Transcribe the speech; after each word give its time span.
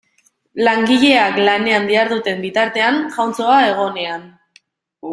Langileak 0.67 1.37
lanean 1.49 1.85
diharduten 1.91 2.43
bitartean 2.47 3.01
jauntxoa 3.19 3.59
egonean. 3.71 4.29